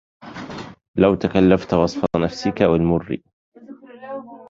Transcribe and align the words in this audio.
لو 0.97 1.15
تكلفت 1.15 1.73
وصف 1.73 2.05
نفسك 2.17 2.61
والمر 2.61 3.17